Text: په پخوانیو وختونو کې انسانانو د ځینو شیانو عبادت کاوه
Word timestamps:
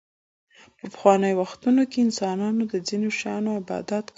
په 0.77 0.85
پخوانیو 0.93 1.37
وختونو 1.41 1.83
کې 1.91 1.97
انسانانو 2.05 2.63
د 2.71 2.73
ځینو 2.87 3.09
شیانو 3.19 3.49
عبادت 3.59 4.03
کاوه 4.05 4.09